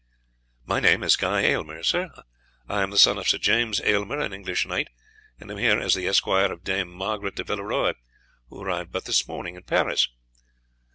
"My 0.65 0.79
name 0.79 1.03
is 1.03 1.15
Guy 1.15 1.41
Aylmer, 1.41 1.83
sir; 1.83 2.09
I 2.67 2.81
am 2.81 2.89
the 2.89 2.97
son 2.97 3.19
of 3.19 3.27
Sir 3.27 3.37
James 3.37 3.79
Aylmer, 3.81 4.17
an 4.19 4.33
English 4.33 4.65
knight, 4.65 4.87
and 5.39 5.51
am 5.51 5.59
here 5.59 5.79
as 5.79 5.93
the 5.93 6.07
esquire 6.07 6.51
of 6.51 6.63
Dame 6.63 6.89
Margaret 6.91 7.35
de 7.35 7.43
Villeroy, 7.43 7.93
who 8.49 8.59
arrived 8.63 8.91
but 8.91 9.05
this 9.05 9.27
morning 9.27 9.55
in 9.55 9.61
Paris." 9.61 10.07